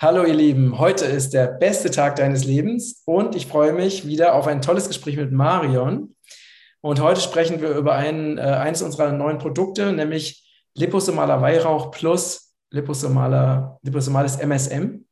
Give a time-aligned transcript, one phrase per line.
[0.00, 4.36] Hallo ihr Lieben, heute ist der beste Tag deines Lebens und ich freue mich wieder
[4.36, 6.14] auf ein tolles Gespräch mit Marion.
[6.80, 12.54] Und heute sprechen wir über ein, äh, eines unserer neuen Produkte, nämlich liposomaler Weihrauch plus
[12.70, 15.04] liposomaler, liposomales MSM.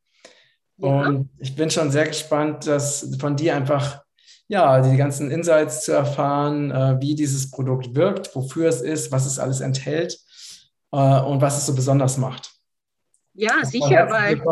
[0.77, 0.89] Ja.
[0.89, 4.05] Und ich bin schon sehr gespannt, das von dir einfach
[4.47, 9.27] ja, die ganzen Insights zu erfahren, äh, wie dieses Produkt wirkt, wofür es ist, was
[9.27, 10.17] es alles enthält
[10.93, 12.56] äh, und was es so besonders macht.
[13.37, 14.43] Ja, sicher, weil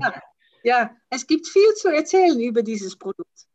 [0.00, 0.22] ja,
[0.62, 3.46] ja, es gibt viel zu erzählen über dieses Produkt.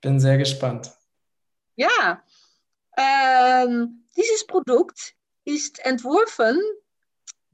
[0.00, 0.92] Bin sehr gespannt.
[1.76, 2.22] Ja,
[2.96, 5.14] ähm, dieses Produkt
[5.44, 6.60] ist entworfen,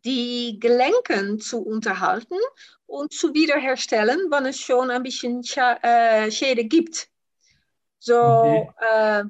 [0.04, 2.38] die Gelenken zu unterhalten
[2.86, 7.08] und zu wiederherstellen, wenn es schon ein bisschen äh, Schäde gibt.
[7.98, 8.68] So, okay.
[8.80, 9.24] äh,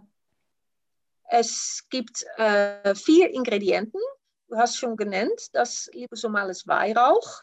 [1.29, 3.99] es gibt äh, vier Ingredienten
[4.53, 7.43] du hast schon genannt, das liposomales Weihrauch,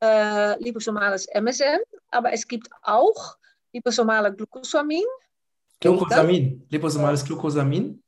[0.00, 3.36] äh, liposomales MSM, aber es gibt auch
[3.72, 5.04] liposomale Glucosamin.
[5.78, 8.02] Glucosamin, liposomales Glucosamin.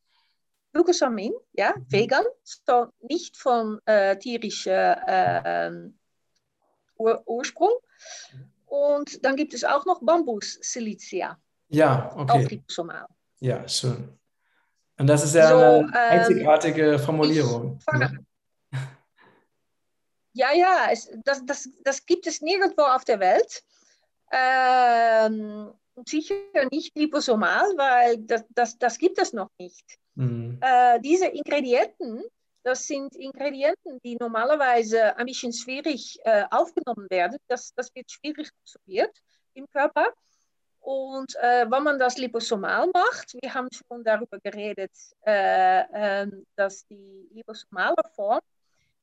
[0.72, 1.84] Glucosamin, ja, mhm.
[1.92, 5.90] vegan, so nicht von äh, tierischer äh,
[6.96, 7.72] Ur Ursprung.
[8.66, 11.38] Und dann gibt es auch noch Bambus-Silicia.
[11.68, 12.32] Ja, okay.
[12.32, 13.06] Auch liposomal.
[13.40, 14.17] Ja, schön.
[14.98, 17.78] Und das ist ja so, eine ähm, einzigartige Formulierung.
[17.92, 18.24] Ne?
[20.32, 23.62] Ja, ja, es, das, das, das gibt es nirgendwo auf der Welt.
[24.30, 25.72] Ähm,
[26.06, 26.34] sicher
[26.70, 29.84] nicht liposomal, weil das, das, das gibt es noch nicht.
[30.14, 30.58] Mhm.
[30.60, 32.22] Äh, diese Ingredienten,
[32.62, 37.38] das sind Ingredienten, die normalerweise ein bisschen schwierig äh, aufgenommen werden.
[37.48, 39.16] Das, das wird schwierig absorbiert
[39.54, 40.06] im Körper.
[40.80, 44.92] Und äh, wenn man das liposomal macht, wir haben schon darüber geredet,
[45.26, 48.40] äh, äh, dass die liposomale Form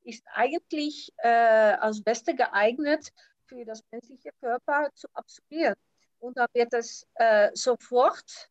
[0.04, 3.12] ist eigentlich äh, als beste geeignet
[3.46, 5.76] für das menschliche Körper zu absorbieren.
[6.20, 8.50] Und dann wird es äh, sofort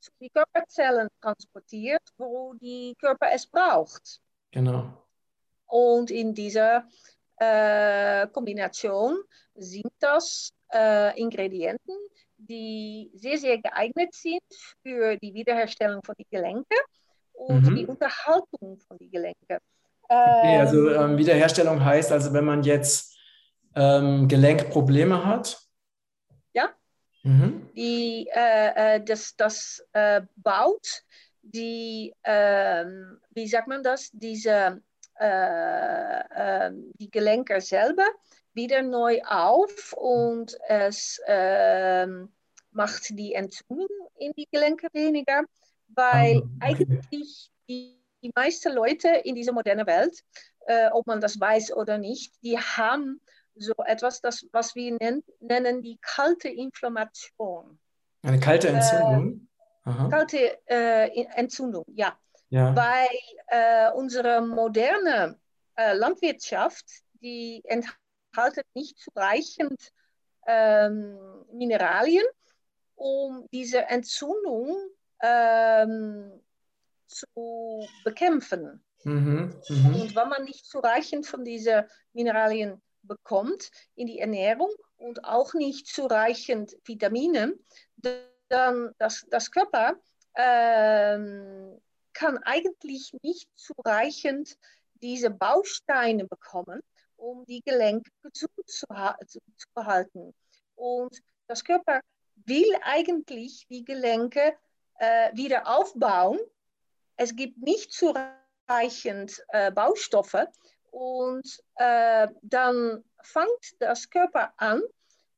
[0.00, 4.20] zu den Körperzellen transportiert, wo die Körper es braucht.
[4.50, 4.92] Genau.
[5.66, 6.88] Und in dieser
[7.36, 9.22] äh, Kombination
[9.54, 10.52] sind das
[11.16, 11.92] Ingredienten,
[12.38, 14.42] die sehr, sehr geeignet sind
[14.82, 16.78] für die Wiederherstellung von den Gelenken
[17.32, 17.76] und mhm.
[17.76, 19.58] die Unterhaltung von den Gelenken.
[20.04, 23.16] Okay, also ähm, ähm, Wiederherstellung heißt also, wenn man jetzt
[23.74, 25.58] ähm, Gelenkprobleme hat?
[26.52, 26.70] Ja,
[27.22, 27.70] mhm.
[27.74, 31.02] die, äh, äh, das, das äh, baut
[31.42, 34.80] die, ähm, wie sagt man das, diese,
[35.18, 38.06] äh, ähm, die Gelenke selber
[38.54, 42.06] wieder neu auf und es äh,
[42.70, 45.42] macht die Entzündung in die Gelenke weniger,
[45.88, 46.48] weil okay.
[46.60, 50.22] eigentlich die, die meisten Leute in dieser modernen Welt,
[50.66, 53.20] äh, ob man das weiß oder nicht, die haben
[53.54, 57.78] so etwas, das, was wir nennen, nennen die kalte Inflammation.
[58.22, 59.48] Eine kalte äh, Entzündung?
[59.84, 62.16] Äh, kalte Entzündung, ja.
[62.50, 62.74] ja.
[62.74, 63.08] Weil
[63.48, 65.38] äh, unsere moderne
[65.76, 66.84] äh, Landwirtschaft,
[67.20, 67.96] die enthält
[68.32, 69.92] enthalten nicht zureichend
[70.46, 71.18] ähm,
[71.52, 72.24] Mineralien,
[72.94, 74.76] um diese Entzündung
[75.20, 76.40] ähm,
[77.06, 78.82] zu bekämpfen.
[79.04, 80.02] Mhm, mh.
[80.02, 85.86] Und wenn man nicht zureichend von diesen Mineralien bekommt in die Ernährung und auch nicht
[85.86, 87.54] zureichend Vitamine,
[88.48, 89.96] dann das, das Körper
[90.36, 91.80] ähm,
[92.12, 94.56] kann eigentlich nicht zureichend
[95.02, 96.80] diese Bausteine bekommen,
[97.22, 98.86] um die Gelenke gesund zu,
[99.26, 100.34] zu, behalten.
[100.74, 101.16] Und
[101.46, 102.00] das Körper
[102.34, 104.56] will eigentlich die Gelenke
[104.98, 106.40] äh, wieder aufbauen.
[107.16, 110.48] Es gibt nicht zureichend äh, Baustoffe
[110.90, 114.82] und äh, dann fängt das Körper an,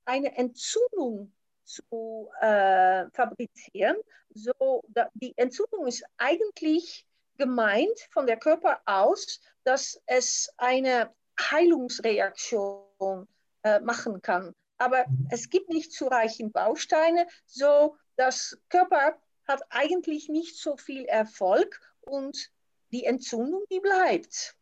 [0.07, 1.33] eine Entzündung
[1.65, 3.97] zu äh, fabrizieren.
[4.31, 4.83] So,
[5.15, 7.07] die Entzündung ist eigentlich
[7.37, 13.29] gemeint von der Körper aus, dass es eine Heilungsreaktion
[13.63, 14.55] äh, machen kann.
[14.79, 15.29] Aber mhm.
[15.31, 19.17] es gibt nicht zureichend Bausteine, so das Körper
[19.47, 22.51] hat eigentlich nicht so viel Erfolg und
[22.93, 24.57] die Entzündung, die bleibt.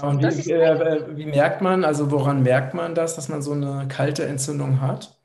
[0.00, 3.52] Ah, und wie, äh, wie, merkt man, also woran merkt man das, dass man so
[3.52, 5.18] eine kalte Entzündung hat?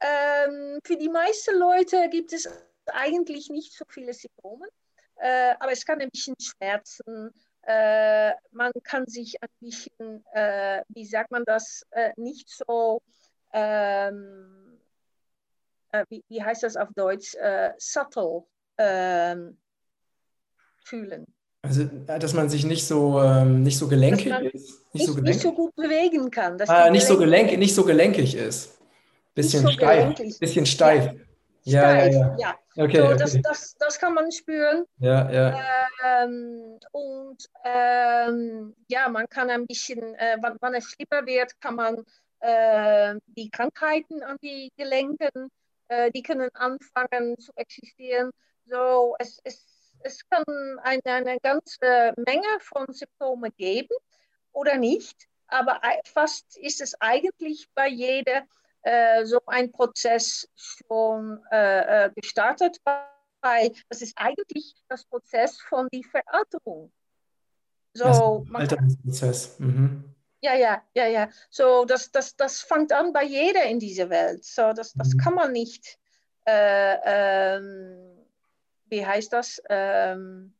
[0.00, 2.48] Ähm, für die meisten Leute gibt es
[2.86, 4.66] eigentlich nicht so viele Symptome,
[5.16, 7.32] äh, aber es kann ein bisschen Schmerzen,
[7.62, 13.02] äh, man kann sich ein bisschen, äh, wie sagt man das, äh, nicht so,
[13.52, 14.78] ähm,
[15.92, 18.44] äh, wie, wie, heißt das auf Deutsch, äh, subtle
[18.78, 19.58] ähm,
[20.84, 21.26] fühlen.
[21.62, 24.54] Also, äh, dass man sich nicht so, ähm, nicht so gelenkig ist.
[24.54, 25.34] Nicht, nicht, so gelenkig.
[25.34, 26.60] nicht so gut bewegen kann.
[26.66, 28.78] ah, nicht, so gelenk, nicht so gelenkig ist.
[29.34, 30.14] Bisschen so steif.
[30.38, 31.06] Bisschen steif.
[31.06, 31.12] Ja.
[31.64, 32.36] Ja, ja, ja.
[32.38, 32.58] ja.
[32.76, 33.16] Okay, so, okay.
[33.18, 34.84] Das, das, das kann man spüren.
[34.98, 35.60] Ja, ja.
[36.04, 41.74] Ähm, und ähm, ja, man kann ein bisschen, äh, wenn, wenn, es schlimmer wird, kann
[41.74, 42.04] man
[42.40, 45.50] äh, die Krankheiten an die Gelenken,
[45.88, 48.30] äh, die können anfangen zu existieren.
[48.66, 50.44] So, es, es, es kann
[50.82, 53.94] eine, eine ganze Menge von Symptomen geben
[54.52, 58.44] oder nicht, aber fast ist es eigentlich bei jeder
[58.82, 62.78] äh, so ein Prozess schon äh, äh, gestartet,
[63.42, 66.92] weil das ist eigentlich das Prozess von der Veralterung.
[67.94, 69.58] So, Alterungsprozess.
[69.58, 70.04] Mhm.
[70.42, 71.28] Ja, ja, ja, ja.
[71.50, 74.44] So, das, das, das fängt an bei jeder in dieser Welt.
[74.44, 75.18] So, das, das mhm.
[75.18, 75.98] kann man nicht,
[76.46, 78.16] äh, ähm,
[78.86, 79.60] wie heißt das?
[79.68, 80.54] Ähm,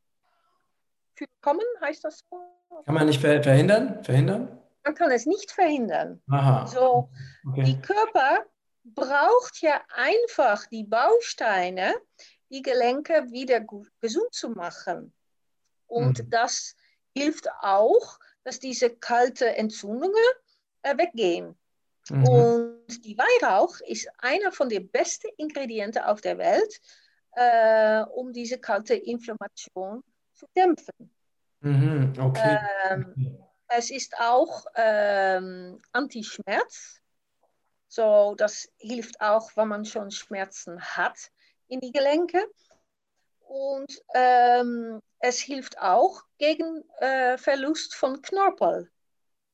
[1.41, 2.83] kommen, heißt das so?
[2.85, 4.03] Kann man nicht verhindern?
[4.05, 4.60] Verhindern?
[4.85, 6.23] Man kann es nicht verhindern.
[6.31, 6.67] Aha.
[6.67, 7.11] So,
[7.49, 7.65] okay.
[7.65, 8.45] Die Körper
[8.85, 11.95] braucht ja einfach die Bausteine,
[12.51, 13.61] die Gelenke wieder
[14.01, 15.13] gesund zu machen.
[15.87, 16.31] Und mhm.
[16.31, 16.75] das
[17.15, 20.15] hilft auch, dass diese kalte Entzündungen
[20.83, 21.59] äh, weggehen.
[22.09, 22.29] Mhm.
[22.29, 26.81] Und die Weihrauch ist einer von den besten Ingredienten auf der Welt,
[27.33, 30.03] äh, um diese kalte Inflammation
[30.35, 31.13] zu dämpfen.
[31.61, 32.15] Mhm.
[32.19, 32.59] Okay.
[32.89, 33.50] Ähm, okay.
[33.73, 37.01] Es ist auch ähm, Anti-Schmerz.
[37.87, 41.31] So, das hilft auch, wenn man schon Schmerzen hat
[41.69, 42.45] in die Gelenke.
[43.41, 48.91] Und ähm, es hilft auch gegen äh, Verlust von Knorpel.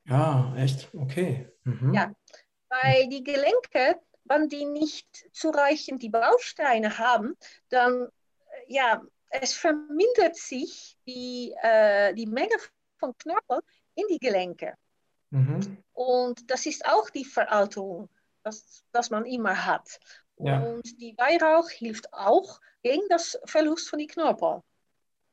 [0.05, 0.89] Ja, echt?
[0.95, 1.51] Okay.
[1.63, 1.93] Mhm.
[1.93, 2.11] Ja,
[2.69, 7.37] weil die Gelenke, wenn die nicht zureichend die Bausteine haben,
[7.69, 12.55] dann, äh, ja, es vermindert sich die, äh, die Menge
[12.97, 13.59] von Knorpel
[13.97, 14.75] in die Gelenke.
[15.31, 15.77] Mhm.
[15.93, 18.09] Und das ist auch die Veralterung,
[18.43, 19.99] das, das man immer hat.
[20.37, 20.59] Ja.
[20.59, 24.61] Und die Weihrauch hilft auch gegen das Verlust von den Knorpel.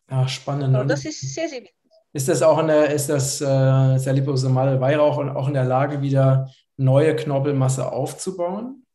[0.08, 0.74] Ach, spannend.
[0.74, 1.74] So, das ist sehr, sehr wichtig.
[2.12, 5.64] Ist das auch in der, ist das äh, sehr liposomale Weihrauch und auch in der
[5.64, 8.86] Lage, wieder neue Knorpelmasse aufzubauen?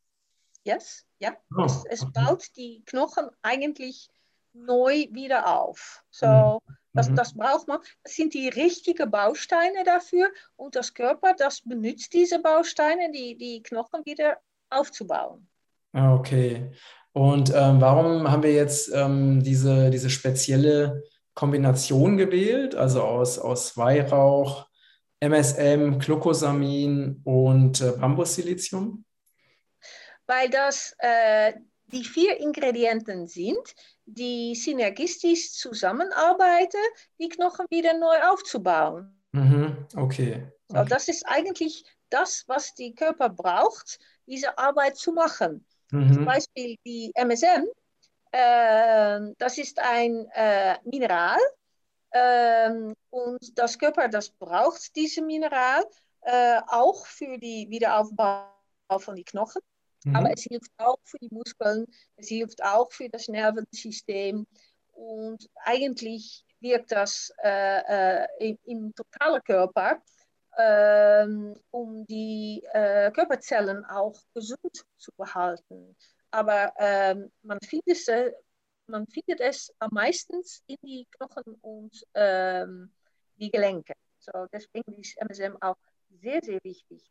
[0.64, 1.36] Yes, ja.
[1.56, 2.12] Oh, es, es okay.
[2.14, 4.10] baut die Knochen eigentlich
[4.54, 6.04] neu wieder auf.
[6.10, 6.76] So, mhm.
[6.94, 7.16] Das, mhm.
[7.16, 7.80] das braucht man.
[8.04, 13.62] Das sind die richtigen Bausteine dafür und das Körper, das benutzt diese Bausteine, die, die
[13.62, 14.38] Knochen wieder
[14.70, 15.48] aufzubauen.
[15.94, 16.72] Ah, okay.
[17.14, 21.04] Und ähm, warum haben wir jetzt ähm, diese, diese spezielle
[21.34, 24.68] Kombination gewählt, also aus, aus Weihrauch,
[25.20, 29.06] MSM, Glucosamin und äh, Bambussilizium?
[30.28, 31.54] Weil das äh,
[31.92, 33.76] die vier Ingredienten sind,
[34.06, 36.82] die synergistisch zusammenarbeiten,
[37.20, 39.16] die Knochen wieder neu aufzubauen.
[39.32, 40.48] Mhm, okay.
[40.68, 40.84] okay.
[40.84, 45.66] So, das ist eigentlich das, was die Körper braucht, diese Arbeit zu machen.
[45.92, 46.14] Mhm.
[46.14, 47.66] Zum Beispiel die MSM,
[48.32, 51.40] äh, das ist ein äh, Mineral
[52.12, 52.72] äh,
[53.10, 55.84] und das Körper, das braucht dieses Mineral
[56.22, 58.50] äh, auch für den Wiederaufbau
[59.00, 59.62] von den Knochen.
[60.06, 60.16] Mhm.
[60.16, 64.46] Aber es hilft auch für die Muskeln, es hilft auch für das Nervensystem.
[64.94, 70.02] Und eigentlich wirkt das äh, äh, im, totalen Körper,
[70.58, 71.26] äh,
[71.72, 75.96] um die äh, Körperzellen auch gesund zu behalten.
[76.32, 78.08] Aber ähm, man, findet es,
[78.88, 82.92] man findet es am meisten in die Knochen und ähm,
[83.38, 83.94] die Gelenke.
[84.20, 85.78] So, deswegen ist MSM auch
[86.22, 87.10] sehr, sehr wichtig.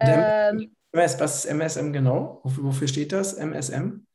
[0.00, 2.40] Ähm, MS, was ist MSM genau?
[2.44, 4.06] Wofür steht das, MSM?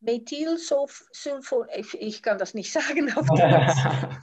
[0.00, 4.22] Methylsulfur, ich, ich kann das nicht sagen auf Deutsch,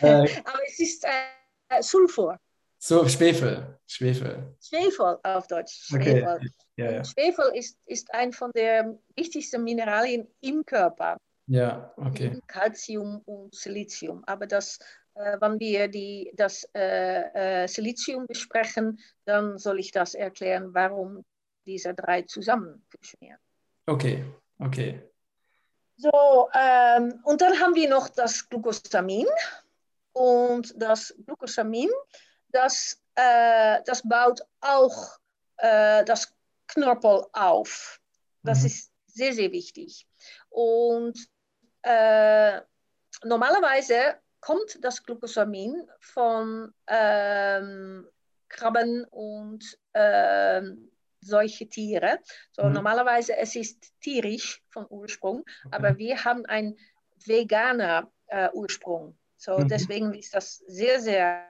[0.00, 0.40] äh.
[0.44, 2.38] aber es ist äh, Sulfur.
[2.78, 3.78] So, Schwefel.
[3.86, 4.56] Schwefel.
[4.60, 5.84] Schwefel auf Deutsch.
[5.86, 6.24] Schwefel.
[6.24, 6.48] Okay.
[6.76, 7.04] Ja, ja.
[7.04, 11.16] Schwefel ist, ist ein von der wichtigsten Mineralien im Körper.
[11.46, 12.40] Ja, okay.
[12.48, 14.24] Calcium und Silizium.
[14.24, 14.80] Aber das
[15.14, 21.24] wenn wir die, das äh, Silizium besprechen, dann soll ich das erklären, warum
[21.66, 23.38] diese drei zusammen funktionieren.
[23.86, 24.24] Okay,
[24.58, 25.02] okay.
[25.96, 29.26] So, ähm, und dann haben wir noch das Glucosamin.
[30.12, 31.88] Und das Glucosamin,
[32.48, 35.18] das, äh, das baut auch
[35.58, 36.32] äh, das
[36.66, 38.00] Knorpel auf.
[38.42, 38.66] Das mhm.
[38.66, 40.06] ist sehr, sehr wichtig.
[40.50, 41.18] Und
[41.82, 42.60] äh,
[43.24, 48.06] normalerweise kommt das Glucosamin von ähm,
[48.48, 52.18] Krabben und ähm, solche Tiere.
[52.50, 52.72] So, mhm.
[52.72, 55.68] Normalerweise es ist tierisch von Ursprung, okay.
[55.70, 56.76] aber wir haben einen
[57.24, 59.16] veganer äh, Ursprung.
[59.36, 59.68] So, mhm.
[59.68, 61.46] Deswegen ist das sehr, sehr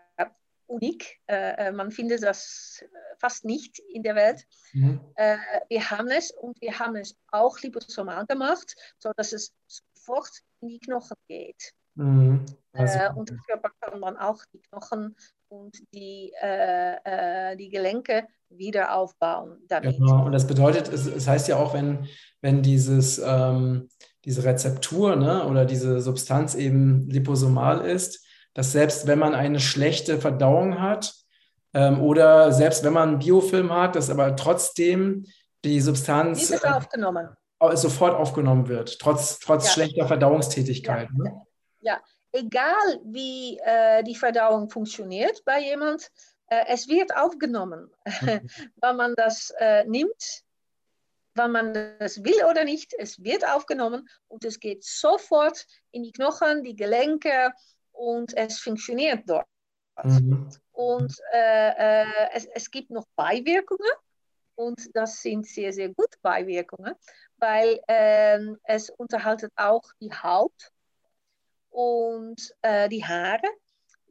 [0.66, 1.20] unik.
[1.26, 2.84] Äh, äh, man findet das
[3.18, 4.46] fast nicht in der Welt.
[4.72, 5.00] Mhm.
[5.16, 10.30] Äh, wir haben es und wir haben es auch liposomal gemacht, sodass es sofort
[10.60, 11.72] in die Knochen geht.
[11.94, 12.44] Mhm.
[12.72, 15.14] Also, äh, und Körper kann man auch die Knochen
[15.48, 16.96] und die, äh,
[17.52, 19.96] äh, die Gelenke wieder aufbauen damit.
[19.96, 20.24] Genau.
[20.24, 22.06] Und das bedeutet, es, es heißt ja auch, wenn,
[22.40, 23.88] wenn dieses, ähm,
[24.24, 30.18] diese Rezeptur ne, oder diese Substanz eben liposomal ist, dass selbst wenn man eine schlechte
[30.18, 31.14] Verdauung hat
[31.74, 35.26] ähm, oder selbst wenn man einen Biofilm hat, dass aber trotzdem
[35.64, 37.28] die Substanz äh, aufgenommen.
[37.74, 39.72] sofort aufgenommen wird, trotz, trotz ja.
[39.72, 41.08] schlechter Verdauungstätigkeit.
[41.16, 41.24] Ja.
[41.24, 41.42] Ne?
[41.82, 46.10] Ja, egal wie äh, die Verdauung funktioniert bei jemand,
[46.46, 47.90] äh, es wird aufgenommen,
[48.80, 50.42] wenn man das äh, nimmt,
[51.34, 56.12] wenn man das will oder nicht, es wird aufgenommen und es geht sofort in die
[56.12, 57.52] Knochen, die Gelenke
[57.92, 59.46] und es funktioniert dort.
[60.02, 60.50] Mhm.
[60.72, 63.92] Und äh, äh, es, es gibt noch Beiwirkungen
[64.54, 66.94] und das sind sehr, sehr gute Beiwirkungen,
[67.36, 70.70] weil ähm, es unterhaltet auch die Haut
[71.72, 73.42] und äh, die Haare.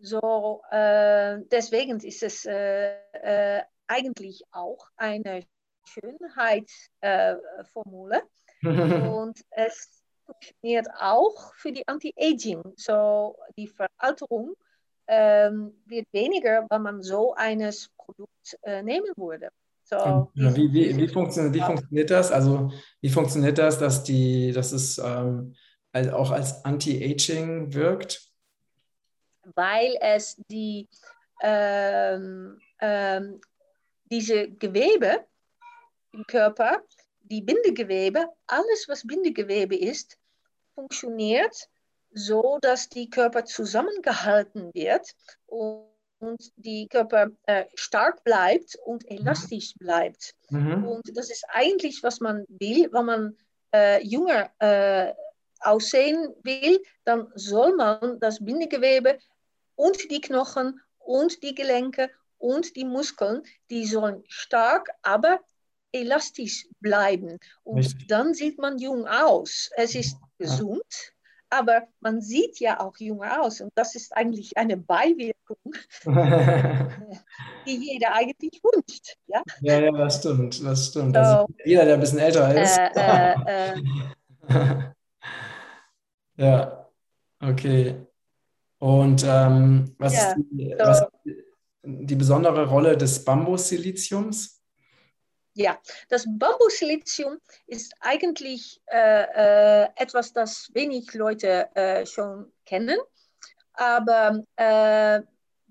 [0.01, 5.43] So, äh, deswegen ist es äh, äh eigentlich auch eine
[5.83, 8.23] Schönheitsformule.
[8.63, 12.61] und es funktioniert auch für die Anti-Aging.
[12.77, 14.55] So, die Veralterung
[15.07, 19.49] ähm, wird weniger, wenn man so eines Produkt äh, nehmen würde.
[19.83, 22.31] So, wie, wie, wie, funktioniert, wie funktioniert das?
[22.31, 25.53] Also wie funktioniert das, dass die, dass es ähm,
[25.91, 28.27] also auch als Anti-Aging wirkt?
[29.55, 30.87] Weil es die,
[31.41, 33.41] ähm, ähm,
[34.05, 35.25] diese Gewebe
[36.13, 36.81] im Körper,
[37.23, 40.17] die Bindegewebe, alles was Bindegewebe ist,
[40.75, 41.69] funktioniert
[42.13, 49.73] so, dass die Körper zusammengehalten wird und und die Körper äh, stark bleibt und elastisch
[49.79, 50.35] bleibt.
[50.49, 50.87] Mhm.
[50.87, 53.37] Und das ist eigentlich, was man will, wenn man
[53.73, 55.13] äh, jünger äh,
[55.61, 59.17] aussehen will, dann soll man das Bindegewebe
[59.75, 65.39] und die Knochen und die Gelenke und die Muskeln, die sollen stark, aber
[65.91, 67.37] elastisch bleiben.
[67.63, 68.07] Und Richtig.
[68.07, 69.69] dann sieht man jung aus.
[69.75, 71.13] Es ist gesund,
[71.49, 73.61] aber man sieht ja auch jung aus.
[73.61, 75.57] Und das ist eigentlich eine Beiwirkung,
[77.65, 79.17] die jeder eigentlich wünscht.
[79.27, 80.63] Ja, ja, ja das stimmt.
[80.63, 81.15] Das stimmt.
[81.15, 82.77] So, also jeder, der ein bisschen älter ist.
[82.77, 83.73] Äh, äh,
[84.47, 84.83] äh,
[86.37, 86.89] ja,
[87.41, 88.07] okay.
[88.79, 90.85] Und ähm, was, ja, ist die, so.
[90.85, 91.07] was,
[91.83, 94.59] die, besondere Rolle des Bambussiliziums?
[95.53, 102.97] Ja, das Bambussilizium ist eigentlich äh, äh, etwas, das wenig Leute äh, schon kennen.
[103.73, 105.21] Aber äh,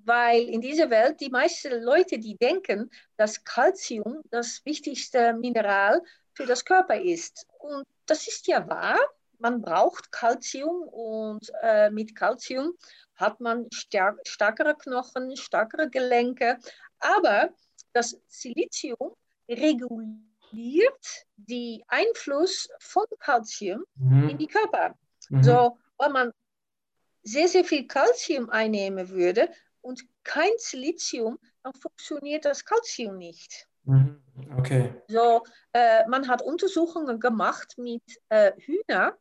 [0.04, 6.00] weil in dieser Welt die meisten Leute, die denken, dass Calcium das wichtigste Mineral
[6.34, 7.46] für das Körper ist.
[7.58, 8.98] Und das ist ja wahr
[9.40, 12.74] man braucht Kalzium und äh, mit Kalzium
[13.16, 16.58] hat man stärk stärkere Knochen, stärkere Gelenke.
[16.98, 17.50] Aber
[17.92, 19.14] das Silizium
[19.48, 24.28] reguliert den Einfluss von Kalzium mhm.
[24.30, 24.94] in die Körper.
[25.28, 25.42] Mhm.
[25.42, 26.32] So, wenn man
[27.22, 33.66] sehr, sehr viel Kalzium einnehmen würde und kein Silizium, dann funktioniert das Kalzium nicht.
[33.84, 34.22] Mhm.
[34.58, 34.94] Okay.
[35.08, 35.42] So,
[35.72, 39.12] äh, man hat Untersuchungen gemacht mit äh, Hühnern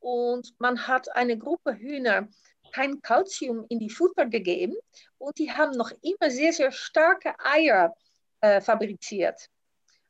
[0.00, 2.28] und man hat eine Gruppe Hühner
[2.72, 4.74] kein Kalzium in die Futter gegeben
[5.18, 7.94] und die haben noch immer sehr, sehr starke Eier
[8.40, 9.48] äh, fabriziert.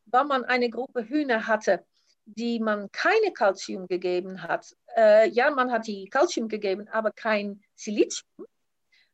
[0.07, 1.85] Wenn man eine Gruppe Hühner hatte,
[2.25, 7.63] die man keine Kalzium gegeben hat, äh, ja, man hat die Kalzium gegeben, aber kein
[7.75, 8.47] Silizium,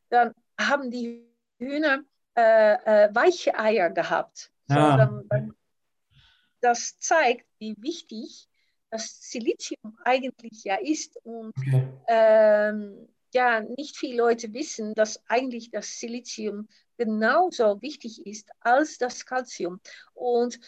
[0.09, 1.27] dann haben die
[1.59, 2.03] Hühner
[2.35, 4.51] äh, äh weiche Eier gehabt.
[4.67, 4.91] Ja.
[4.91, 5.55] So, dann, dann,
[6.61, 8.47] das zeigt, wie wichtig
[8.93, 11.19] das Silizium eigentlich ja ist.
[11.23, 11.87] Und okay.
[12.07, 19.25] ähm, ja, nicht viele Leute wissen, dass eigentlich das Silizium genauso wichtig ist als das
[19.25, 19.79] Calcium.
[20.13, 20.59] Und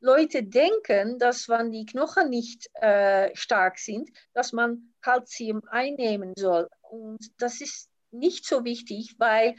[0.00, 6.68] Leute denken, dass wenn die Knochen nicht äh, stark sind, dass man Calcium einnehmen soll.
[6.90, 9.54] Und das ist nicht so wichtig, weil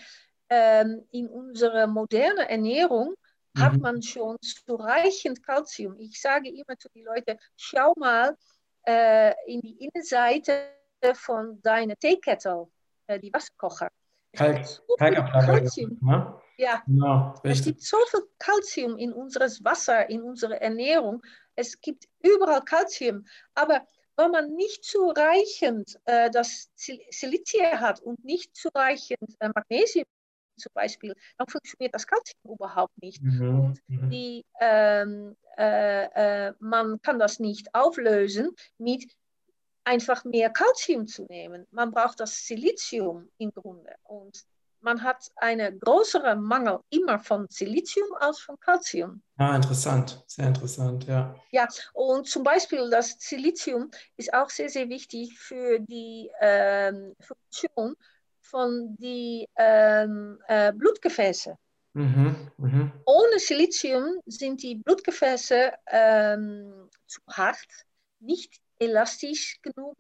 [0.49, 3.15] ähm, in unserer modernen Ernährung
[3.58, 3.82] hat mhm.
[3.82, 5.96] man schon zureichend Kalzium.
[6.00, 8.36] Ich sage immer zu den Leuten, schau mal
[8.88, 10.70] äh, in die Innenseite
[11.13, 12.68] von deiner Teekettel,
[13.08, 13.89] äh, die Wasserkocher.
[14.34, 14.65] Kalk,
[14.98, 15.98] Kalzium.
[16.01, 16.39] Ne?
[16.58, 21.24] Ja, genau, es gibt so viel Kalzium in unseres Wasser, in unserer Ernährung.
[21.56, 23.25] Es gibt überall Kalzium.
[23.56, 23.86] Aber
[24.18, 30.06] wenn man nicht zureichend äh, das Silizium hat und nicht zureichend äh, Magnesium
[30.60, 33.22] zum Beispiel, dann funktioniert das Kalzium überhaupt nicht.
[33.22, 33.60] Mhm.
[33.60, 34.10] Und mhm.
[34.10, 39.06] die, ähm, äh, äh, man kann das nicht auflösen mit
[39.84, 41.66] einfach mehr Kalzium zu nehmen.
[41.72, 43.96] Man braucht das Silizium im Grunde.
[44.04, 44.46] Und
[44.82, 49.22] man hat einen größeren Mangel immer von Silizium als von Calcium.
[49.38, 51.36] Ah, interessant, sehr interessant, ja.
[51.51, 57.96] Ja, und zum Beispiel das Silizium ist auch sehr, sehr wichtig für die ähm, Funktion
[58.50, 61.56] von den ähm, äh, Blutgefäßen.
[61.94, 62.91] Mhm, mh.
[63.06, 67.58] Ohne Silizium sind die Blutgefäße ähm, zu hart,
[68.20, 69.96] nicht elastisch genug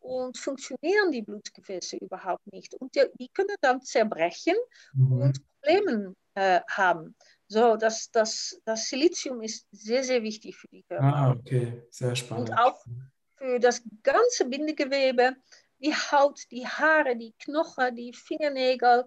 [0.00, 2.74] und funktionieren die Blutgefäße überhaupt nicht.
[2.74, 4.56] Und die, die können dann zerbrechen
[4.94, 5.22] mhm.
[5.22, 7.14] und Probleme äh, haben.
[7.48, 11.04] So, das, das, das Silizium ist sehr, sehr wichtig für die Körper.
[11.04, 12.50] Ah, okay, sehr spannend.
[12.50, 12.84] Und auch
[13.36, 15.36] für das ganze Bindegewebe,
[15.82, 19.04] die Haut, die Haare, die Knochen, die Fingernägel,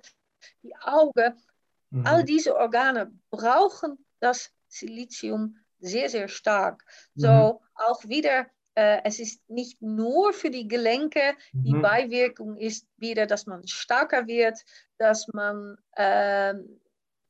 [0.63, 1.41] die Augen.
[1.89, 2.05] Mhm.
[2.05, 6.84] All diese Organe brauchen das Silizium sehr, sehr stark.
[7.15, 7.60] So, mhm.
[7.75, 11.82] auch wieder äh, es ist nicht nur für die Gelenke, die mhm.
[11.82, 14.60] Beiwirkung ist wieder, dass man stärker wird,
[14.98, 16.53] dass man äh,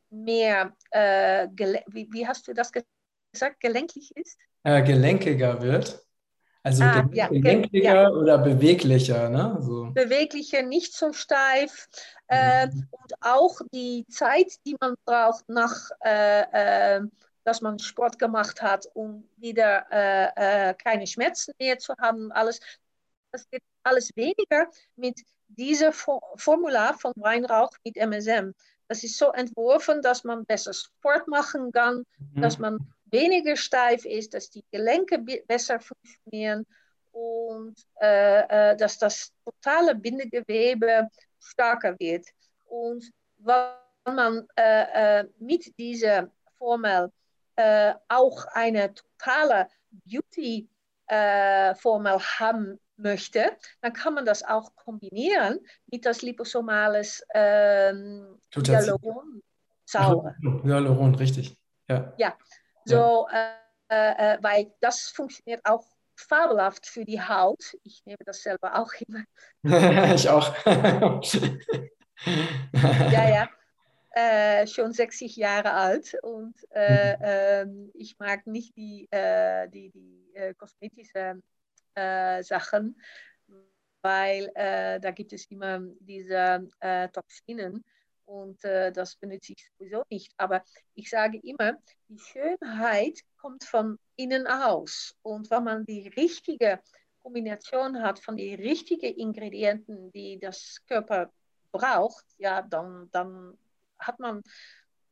[0.10, 1.48] mehr, äh,
[1.88, 4.40] wie, wie, hast du das gesagt, gelenklich ist?
[4.64, 6.05] Äh, gelenkiger wird.
[6.65, 8.10] Also ah, ja, gelenkiger ja.
[8.10, 9.57] oder beweglicher, ne?
[9.62, 9.91] So.
[9.93, 11.88] Beweglicher, nicht so steif.
[12.27, 12.88] Äh, mhm.
[12.89, 17.01] Und auch die Zeit, die man braucht nach äh,
[17.45, 22.31] dass man Sport gemacht hat, um wieder äh, äh, keine Schmerzen mehr zu haben.
[22.31, 22.60] Alles,
[23.31, 28.53] das wird alles weniger mit dieser For Formular von Weinrauch mit MSM.
[28.88, 32.41] Das ist so entworfen, dass man besser Sport machen kann, mhm.
[32.41, 32.79] dass man
[33.15, 36.65] weniger steif ist, dass die Gelenke besser funktionieren
[37.12, 41.08] und äh, äh, dass das totale Bindegewebe
[41.39, 42.25] stärker wird.
[42.65, 47.12] Und wenn man äh, äh mit dieser Formel
[47.56, 49.67] äh, auch eine totale
[50.06, 53.51] Beauty-Formel äh, haben möchte,
[53.82, 55.60] dann kann man das auch kombinieren
[55.91, 60.36] mit das liposomales ähm, Hyaluron-Sauber.
[60.63, 61.58] Hyaluron, richtig.
[61.88, 62.36] Ja, ja.
[62.86, 63.56] So, ja.
[63.89, 67.76] Äh, äh, weil das funktioniert auch fabelhaft für die Haut.
[67.84, 69.24] Ich nehme das selber auch immer.
[70.15, 70.56] ich auch.
[73.12, 73.50] ja, ja.
[74.17, 77.91] Äh, schon 60 Jahre alt und äh, mhm.
[77.91, 81.43] äh, ich mag nicht die, äh, die, die äh, kosmetischen
[81.95, 82.98] äh, Sachen,
[84.02, 86.69] weil da gibt es immer diese
[87.12, 87.84] Toxinen
[88.26, 90.34] und das benutze ich sowieso nicht.
[90.38, 96.80] Aber ich sage immer, die Schönheit kommt von innen aus und wenn man die richtige
[97.22, 101.32] Kombination hat von den richtigen Ingredienten, die das Körper
[101.72, 103.58] braucht, ja, dann, dann
[103.98, 104.44] hat man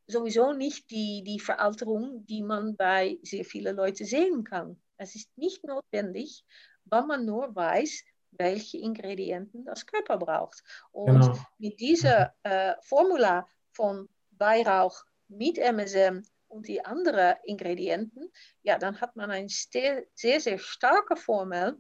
[0.08, 4.80] sowieso nicht die, die Veralterung, die man bei sehr vielen Leuten sehen kann.
[4.98, 6.46] Es ist nicht notwendig,
[6.86, 8.04] wenn man nur weiß,
[8.38, 10.64] welche Ingredienten das Körper braucht.
[10.92, 11.38] Und genau.
[11.58, 19.16] mit dieser äh, Formula von Weihrauch mit MSM und die anderen Ingredienten, ja, dann hat
[19.16, 21.78] man eine sehr, sehr, starke Formel,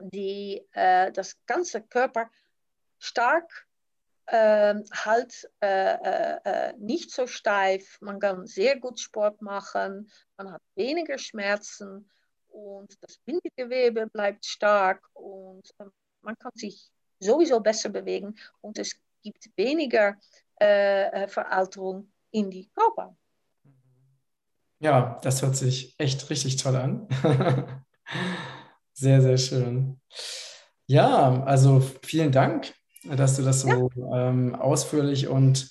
[0.00, 2.30] die äh, das ganze Körper
[2.98, 3.66] stark
[4.26, 7.98] äh, halt äh, äh, äh, nicht so steif.
[8.00, 12.10] Man kann sehr gut Sport machen, man hat weniger Schmerzen
[12.52, 15.84] und das Bindegewebe bleibt stark und äh,
[16.22, 20.16] man kann sich sowieso besser bewegen und es gibt weniger
[20.56, 23.16] äh, Veralterung in die Körper.
[24.80, 27.08] Ja, das hört sich echt richtig toll an.
[28.92, 30.00] sehr, sehr schön.
[30.86, 32.72] Ja, also vielen Dank
[33.04, 34.28] dass du das so ja.
[34.28, 35.70] ähm, ausführlich und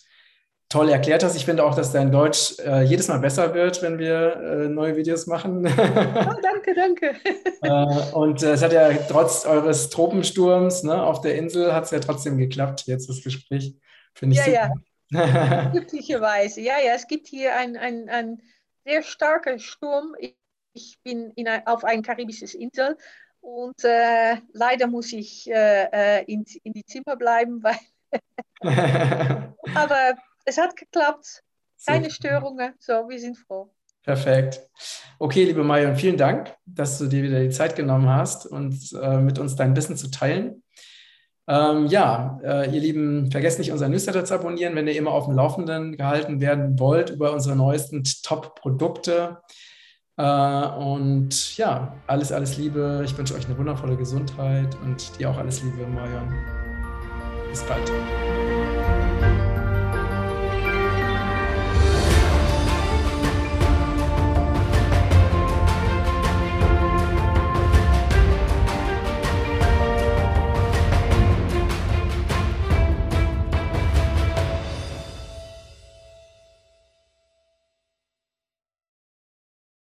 [0.71, 1.35] toll erklärt hast.
[1.35, 4.95] Ich finde auch, dass dein Deutsch äh, jedes Mal besser wird, wenn wir äh, neue
[4.95, 5.65] Videos machen.
[5.67, 7.15] oh, danke, danke.
[7.61, 11.91] äh, und äh, es hat ja trotz eures Tropensturms ne, auf der Insel hat es
[11.91, 13.75] ja trotzdem geklappt, jetzt das Gespräch.
[14.15, 15.25] Finde ich ja, super.
[15.27, 15.69] ja.
[15.71, 16.61] Glücklicherweise.
[16.61, 18.41] Ja, ja, es gibt hier einen ein
[18.85, 20.15] sehr starken Sturm.
[20.73, 22.95] Ich, bin in, auf ein karibisches Insel
[23.41, 27.75] und äh, leider muss ich äh in, in die Zimmer bleiben, weil
[29.75, 31.43] aber es hat geklappt.
[31.85, 32.73] Keine Störungen.
[32.79, 33.71] So, wir sind froh.
[34.03, 34.61] Perfekt.
[35.19, 39.17] Okay, liebe Marion, vielen Dank, dass du dir wieder die Zeit genommen hast und äh,
[39.17, 40.63] mit uns dein Wissen zu teilen.
[41.47, 45.25] Ähm, ja, äh, ihr Lieben, vergesst nicht, unseren Newsletter zu abonnieren, wenn ihr immer auf
[45.25, 49.41] dem Laufenden gehalten werden wollt über unsere neuesten Top-Produkte
[50.17, 53.01] Äh, und ja, alles, alles Liebe.
[53.05, 56.31] Ich wünsche euch eine wundervolle Gesundheit und dir auch alles Liebe, Marion.
[57.49, 57.91] Bis bald.